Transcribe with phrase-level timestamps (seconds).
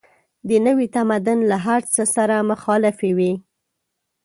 [0.47, 3.33] د نوي تمدن له هر څه سره مخالفې وې.